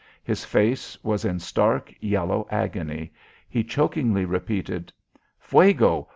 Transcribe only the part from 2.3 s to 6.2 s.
agony; he chokingly repeated: "Fuego!